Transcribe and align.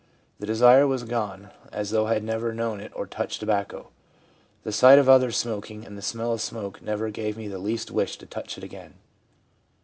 The 0.39 0.47
desire 0.47 0.87
was 0.87 1.03
gone 1.03 1.51
as 1.71 1.91
though 1.91 2.07
I 2.07 2.15
had 2.15 2.23
never 2.23 2.55
known 2.55 2.79
it 2.81 2.91
or 2.95 3.05
touched 3.05 3.39
tobacco. 3.39 3.89
The 4.63 4.71
sight 4.71 4.97
of 4.97 5.07
others 5.07 5.37
smoking 5.37 5.85
and 5.85 5.95
the 5.95 6.01
smell 6.01 6.33
of 6.33 6.41
smoke 6.41 6.81
never 6.81 7.11
gave 7.11 7.37
me 7.37 7.47
the 7.47 7.59
least 7.59 7.91
wish 7.91 8.17
to 8.17 8.25
touch 8.25 8.57
it 8.57 8.63
again.' 8.63 8.95